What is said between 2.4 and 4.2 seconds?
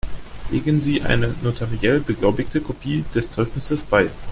Kopie des Zeugnisses bei.